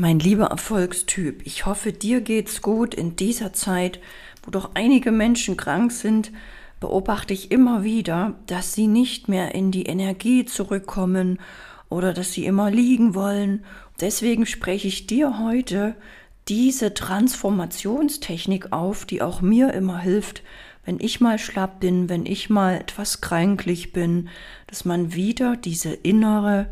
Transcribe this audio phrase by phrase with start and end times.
[0.00, 3.98] Mein lieber Erfolgstyp, ich hoffe, dir geht's gut in dieser Zeit,
[4.44, 6.30] wo doch einige Menschen krank sind,
[6.78, 11.40] beobachte ich immer wieder, dass sie nicht mehr in die Energie zurückkommen
[11.88, 13.64] oder dass sie immer liegen wollen.
[14.00, 15.96] Deswegen spreche ich dir heute
[16.46, 20.44] diese Transformationstechnik auf, die auch mir immer hilft,
[20.84, 24.28] wenn ich mal schlapp bin, wenn ich mal etwas kränklich bin,
[24.68, 26.68] dass man wieder diese innere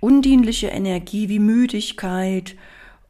[0.00, 2.56] undienliche Energie wie Müdigkeit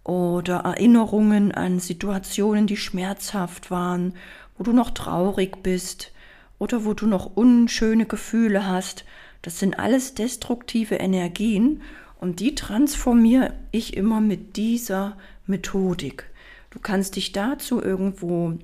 [0.05, 4.15] oder Erinnerungen an Situationen, die schmerzhaft waren,
[4.57, 6.13] wo du noch traurig bist
[6.59, 9.05] oder wo du noch unschöne Gefühle hast.
[9.43, 11.83] Das sind alles destruktive Energien
[12.21, 15.17] und die transformiere ich immer mit dieser
[15.47, 16.25] Methodik.
[16.71, 18.55] Du kannst dich dazu irgendwo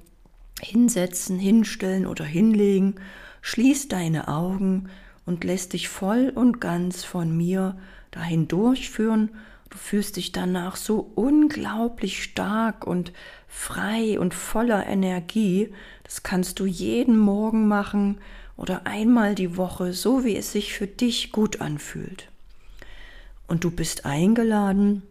[0.60, 2.96] hinsetzen, hinstellen oder hinlegen,
[3.42, 4.88] schließ deine Augen
[5.26, 7.76] und lässt dich voll und ganz von mir
[8.14, 9.30] dahin durchführen.
[9.70, 13.12] Du fühlst dich danach so unglaublich stark und
[13.48, 15.72] frei und voller Energie.
[16.04, 18.18] Das kannst du jeden Morgen machen
[18.56, 22.28] oder einmal die Woche, so wie es sich für dich gut anfühlt.
[23.48, 25.02] Und du bist eingeladen,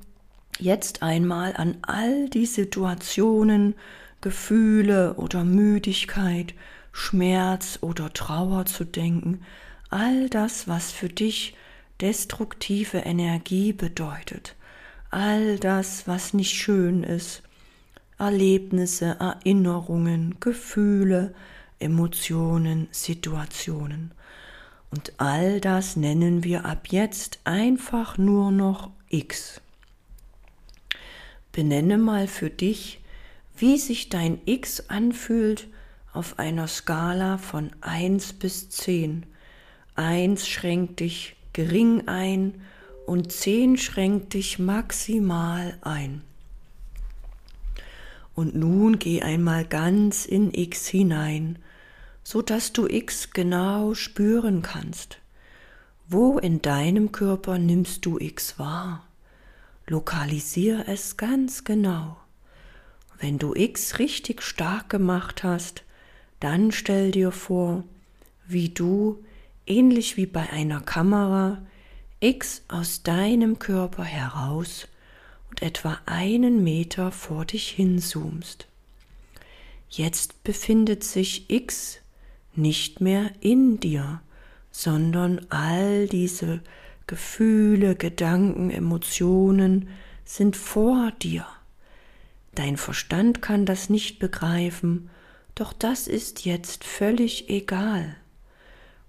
[0.59, 3.75] jetzt einmal an all die Situationen,
[4.21, 6.53] Gefühle oder Müdigkeit,
[6.93, 9.41] Schmerz oder Trauer zu denken,
[9.89, 11.55] all das, was für dich
[12.03, 14.55] destruktive Energie bedeutet.
[15.09, 17.43] All das, was nicht schön ist.
[18.19, 21.33] Erlebnisse, Erinnerungen, Gefühle,
[21.79, 24.11] Emotionen, Situationen.
[24.91, 29.61] Und all das nennen wir ab jetzt einfach nur noch X.
[31.53, 32.99] Benenne mal für dich,
[33.55, 35.69] wie sich dein X anfühlt
[36.11, 39.25] auf einer Skala von 1 bis 10.
[39.95, 42.61] 1 schränkt dich gering ein
[43.05, 46.21] und 10 schränkt dich maximal ein.
[48.35, 51.59] Und nun geh einmal ganz in X hinein,
[52.23, 55.19] so dass du X genau spüren kannst.
[56.07, 59.05] Wo in deinem Körper nimmst du X wahr?
[59.87, 62.17] Lokalisier es ganz genau.
[63.19, 65.83] Wenn du X richtig stark gemacht hast,
[66.39, 67.83] dann stell dir vor,
[68.47, 69.23] wie du
[69.65, 71.61] ähnlich wie bei einer Kamera,
[72.19, 74.87] X aus deinem Körper heraus
[75.49, 78.67] und etwa einen Meter vor dich hinzoomst.
[79.89, 81.99] Jetzt befindet sich X
[82.55, 84.21] nicht mehr in dir,
[84.71, 86.61] sondern all diese
[87.05, 89.89] Gefühle, Gedanken, Emotionen
[90.23, 91.45] sind vor dir.
[92.55, 95.09] Dein Verstand kann das nicht begreifen,
[95.55, 98.15] doch das ist jetzt völlig egal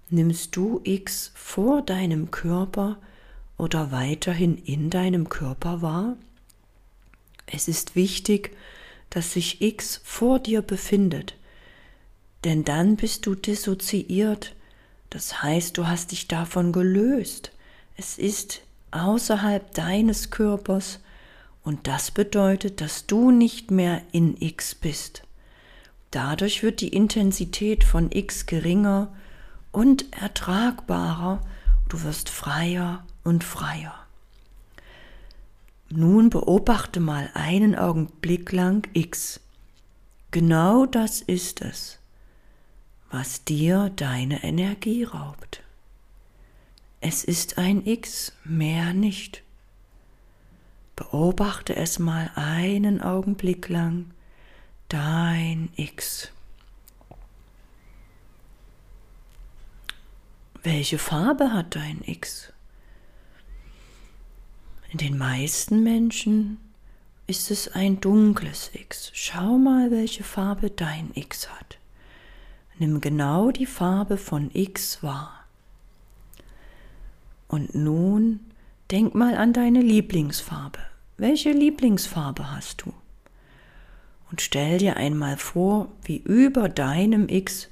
[0.09, 2.97] nimmst du X vor deinem Körper
[3.57, 6.17] oder weiterhin in deinem Körper wahr?
[7.47, 8.55] Es ist wichtig,
[9.09, 11.35] dass sich X vor dir befindet,
[12.43, 14.55] denn dann bist du dissoziiert,
[15.09, 17.51] das heißt, du hast dich davon gelöst.
[17.95, 18.61] Es ist
[18.91, 20.99] außerhalb deines Körpers
[21.63, 25.23] und das bedeutet, dass du nicht mehr in X bist.
[26.11, 29.13] Dadurch wird die Intensität von X geringer
[29.75, 31.41] und ertragbarer,
[31.89, 33.93] du wirst freier und freier.
[35.89, 39.41] Nun beobachte mal einen Augenblick lang X.
[40.31, 41.99] Genau das ist es,
[43.11, 45.61] was dir deine Energie raubt.
[47.01, 49.43] Es ist ein X, mehr nicht.
[50.95, 54.11] Beobachte es mal einen Augenblick lang,
[54.87, 56.31] dein X.
[60.65, 62.51] Welche Farbe hat dein X?
[64.91, 66.57] In den meisten Menschen
[67.27, 69.11] ist es ein dunkles X.
[69.13, 71.77] Schau mal, welche Farbe dein X hat.
[72.79, 75.45] Nimm genau die Farbe von X wahr.
[77.47, 78.39] Und nun
[78.89, 80.79] denk mal an deine Lieblingsfarbe.
[81.17, 82.93] Welche Lieblingsfarbe hast du?
[84.31, 87.69] Und stell dir einmal vor, wie über deinem X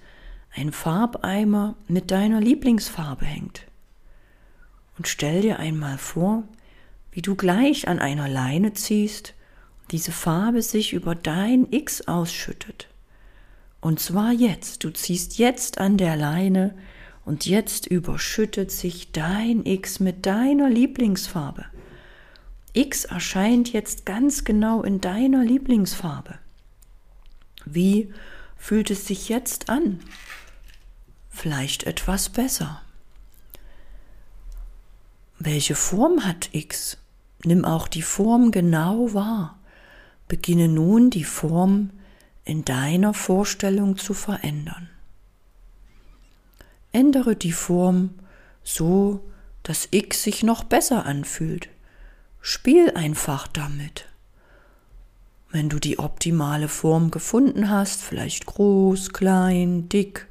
[0.55, 3.65] ein Farbeimer mit deiner Lieblingsfarbe hängt.
[4.97, 6.43] Und stell dir einmal vor,
[7.11, 9.33] wie du gleich an einer Leine ziehst,
[9.91, 12.87] diese Farbe sich über dein X ausschüttet.
[13.81, 16.73] Und zwar jetzt, du ziehst jetzt an der Leine
[17.25, 21.65] und jetzt überschüttet sich dein X mit deiner Lieblingsfarbe.
[22.73, 26.35] X erscheint jetzt ganz genau in deiner Lieblingsfarbe.
[27.65, 28.11] Wie
[28.57, 29.99] fühlt es sich jetzt an?
[31.33, 32.81] Vielleicht etwas besser.
[35.39, 36.97] Welche Form hat X?
[37.43, 39.59] Nimm auch die Form genau wahr.
[40.29, 41.89] Beginne nun die Form
[42.45, 44.89] in deiner Vorstellung zu verändern.
[46.93, 48.11] Ändere die Form
[48.63, 49.27] so,
[49.63, 51.67] dass X sich noch besser anfühlt.
[52.39, 54.07] Spiel einfach damit.
[55.49, 60.27] Wenn du die optimale Form gefunden hast, vielleicht groß, klein, dick,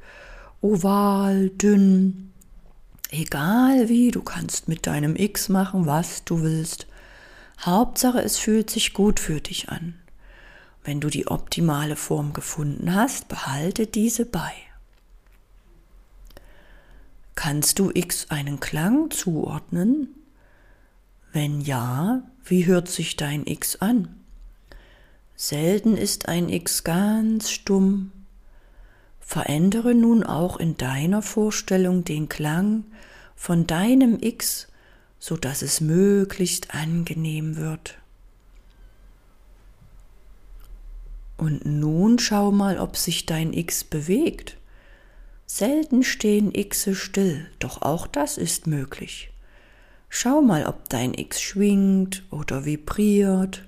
[0.63, 2.31] oval, dünn,
[3.11, 6.87] egal wie, du kannst mit deinem X machen, was du willst.
[7.59, 9.95] Hauptsache, es fühlt sich gut für dich an.
[10.83, 14.51] Wenn du die optimale Form gefunden hast, behalte diese bei.
[17.35, 20.09] Kannst du X einen Klang zuordnen?
[21.33, 24.15] Wenn ja, wie hört sich dein X an?
[25.35, 28.11] Selten ist ein X ganz stumm.
[29.25, 32.83] Verändere nun auch in deiner Vorstellung den Klang
[33.35, 34.67] von deinem X,
[35.17, 37.97] so dass es möglichst angenehm wird.
[41.37, 44.57] Und nun schau mal, ob sich dein X bewegt.
[45.45, 49.31] Selten stehen Xe still, doch auch das ist möglich.
[50.09, 53.63] Schau mal, ob dein X schwingt oder vibriert.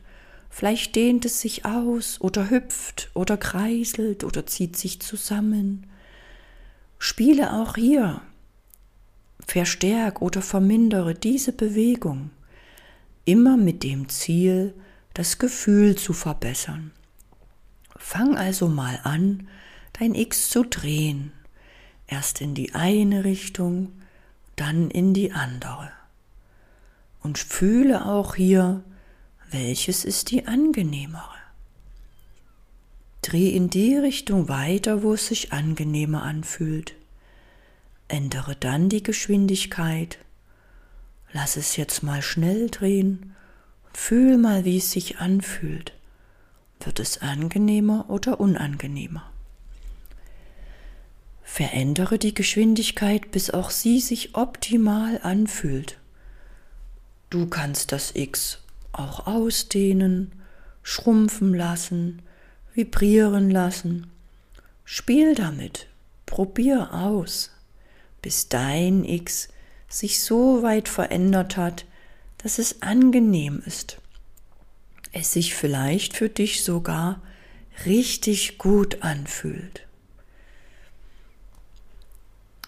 [0.57, 5.85] Vielleicht dehnt es sich aus oder hüpft oder kreiselt oder zieht sich zusammen.
[6.97, 8.21] Spiele auch hier.
[9.45, 12.29] Verstärk oder vermindere diese Bewegung,
[13.25, 14.73] immer mit dem Ziel,
[15.13, 16.93] das Gefühl zu verbessern.
[17.97, 19.49] Fang also mal an,
[19.91, 21.33] dein X zu drehen,
[22.07, 23.91] erst in die eine Richtung,
[24.55, 25.91] dann in die andere.
[27.19, 28.85] Und fühle auch hier,
[29.51, 31.35] welches ist die angenehmere.
[33.21, 36.95] Dreh in die Richtung weiter, wo es sich angenehmer anfühlt.
[38.07, 40.19] Ändere dann die Geschwindigkeit.
[41.33, 43.35] Lass es jetzt mal schnell drehen
[43.95, 45.93] fühl mal, wie es sich anfühlt.
[46.79, 49.31] Wird es angenehmer oder unangenehmer?
[51.43, 55.97] Verändere die Geschwindigkeit, bis auch sie sich optimal anfühlt.
[57.29, 58.59] Du kannst das X
[58.99, 60.31] auch ausdehnen,
[60.83, 62.21] schrumpfen lassen,
[62.73, 64.07] vibrieren lassen.
[64.83, 65.87] Spiel damit,
[66.25, 67.51] probier aus,
[68.21, 69.49] bis dein X
[69.87, 71.85] sich so weit verändert hat,
[72.37, 73.97] dass es angenehm ist.
[75.11, 77.21] Es sich vielleicht für dich sogar
[77.85, 79.87] richtig gut anfühlt.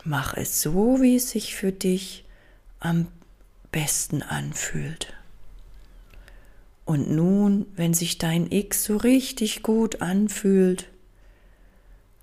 [0.04, 2.24] Mach es so, wie es sich für dich
[2.80, 3.08] am
[3.72, 5.17] besten anfühlt.
[6.88, 10.88] Und nun, wenn sich dein X so richtig gut anfühlt,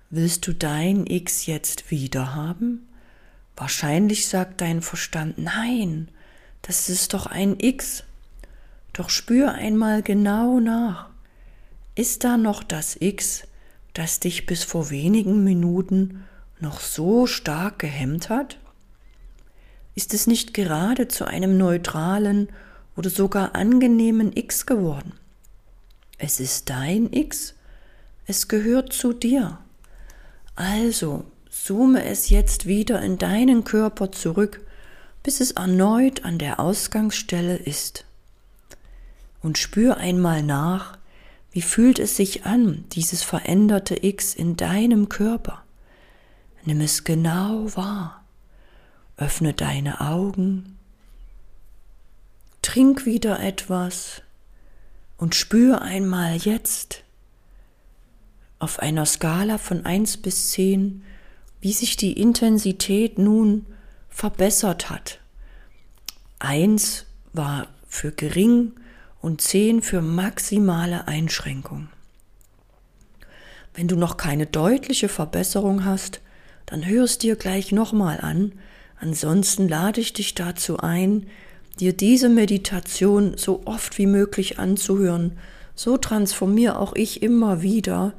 [0.09, 2.87] willst du dein X jetzt wieder haben?
[3.55, 6.09] Wahrscheinlich sagt dein Verstand, nein,
[6.63, 8.05] das ist doch ein X.
[8.91, 11.11] Doch spür einmal genau nach.
[11.93, 13.43] Ist da noch das X,
[13.93, 16.23] das dich bis vor wenigen Minuten
[16.59, 18.57] noch so stark gehemmt hat?
[19.93, 22.49] Ist es nicht gerade zu einem neutralen
[22.95, 25.13] oder sogar angenehmen X geworden.
[26.17, 27.55] Es ist dein X,
[28.25, 29.59] es gehört zu dir.
[30.55, 34.61] Also zoome es jetzt wieder in deinen Körper zurück,
[35.23, 38.05] bis es erneut an der Ausgangsstelle ist.
[39.41, 40.97] Und spür einmal nach,
[41.51, 45.63] wie fühlt es sich an, dieses veränderte X in deinem Körper.
[46.63, 48.23] Nimm es genau wahr.
[49.17, 50.77] Öffne deine Augen
[52.65, 54.23] Trink wieder etwas
[55.17, 57.03] und spür einmal jetzt
[58.57, 61.03] auf einer Skala von 1 bis 10,
[61.61, 63.67] wie sich die Intensität nun
[64.09, 65.19] verbessert hat.
[66.39, 68.71] 1 war für gering
[69.21, 71.89] und 10 für maximale Einschränkung.
[73.75, 76.19] Wenn du noch keine deutliche Verbesserung hast,
[76.65, 78.53] dann hör es dir gleich nochmal an.
[78.99, 81.27] Ansonsten lade ich dich dazu ein,
[81.79, 85.37] dir diese Meditation so oft wie möglich anzuhören.
[85.75, 88.13] So transformiere auch ich immer wieder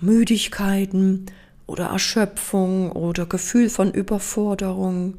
[0.00, 1.26] Müdigkeiten
[1.66, 5.18] oder Erschöpfung oder Gefühl von Überforderung.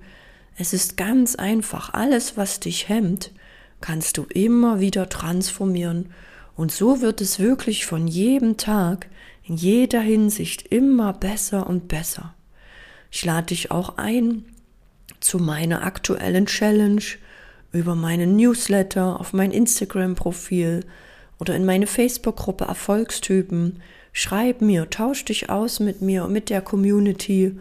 [0.57, 3.31] Es ist ganz einfach, alles, was dich hemmt,
[3.79, 6.09] kannst du immer wieder transformieren
[6.55, 9.07] und so wird es wirklich von jedem Tag
[9.43, 12.35] in jeder Hinsicht immer besser und besser.
[13.09, 14.45] Ich lade dich auch ein
[15.19, 17.01] zu meiner aktuellen Challenge,
[17.71, 20.85] über meinen Newsletter, auf mein Instagram-Profil
[21.39, 23.81] oder in meine Facebook-Gruppe Erfolgstypen.
[24.13, 27.57] Schreib mir, tausch dich aus mit mir und mit der Community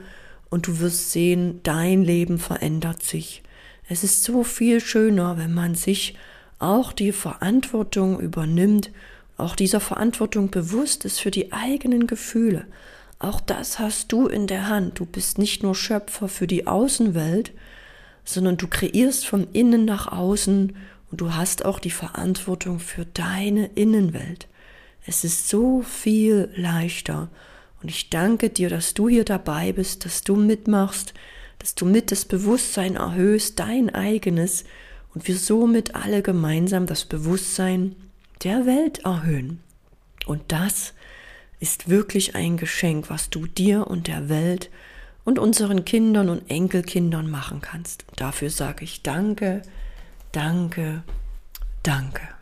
[0.51, 3.43] und du wirst sehen, dein Leben verändert sich.
[3.89, 6.17] Es ist so viel schöner, wenn man sich
[6.59, 8.91] auch die Verantwortung übernimmt,
[9.37, 12.67] auch dieser Verantwortung bewusst ist für die eigenen Gefühle.
[13.19, 14.99] Auch das hast du in der Hand.
[14.99, 17.53] Du bist nicht nur Schöpfer für die Außenwelt,
[18.33, 20.77] sondern du kreierst von innen nach außen
[21.11, 24.49] und du hast auch die Verantwortung für deine Innenwelt.
[25.07, 27.29] Es ist so viel leichter.
[27.83, 31.15] Und ich danke dir, dass du hier dabei bist, dass du mitmachst,
[31.59, 34.65] dass du mit das Bewusstsein erhöhst, dein eigenes,
[35.13, 37.97] und wir somit alle gemeinsam das Bewusstsein
[38.45, 39.61] der Welt erhöhen.
[40.27, 40.95] Und das
[41.59, 44.71] ist wirklich ein Geschenk, was du dir und der Welt
[45.25, 48.05] und unseren Kindern und Enkelkindern machen kannst.
[48.17, 49.63] Dafür sage ich danke,
[50.33, 51.03] danke,
[51.83, 52.40] danke.